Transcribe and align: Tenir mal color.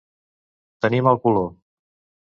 Tenir 0.87 1.03
mal 1.09 1.23
color. 1.27 1.49